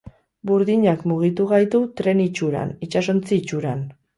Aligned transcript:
Burdinak 0.51 1.03
mugitu 1.11 1.45
gaitu 1.53 1.83
tren 2.01 2.25
itxuran, 2.25 2.73
itsasontzi 2.89 3.39
itxuran. 3.43 3.89